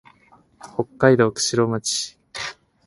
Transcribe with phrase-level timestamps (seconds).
[0.61, 2.17] 北海道釧路町